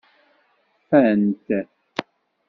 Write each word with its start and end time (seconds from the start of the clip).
Fant. 0.93 1.27